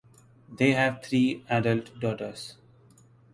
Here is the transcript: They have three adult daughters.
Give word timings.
They 0.49 0.71
have 0.71 1.03
three 1.03 1.45
adult 1.47 1.99
daughters. 1.99 2.55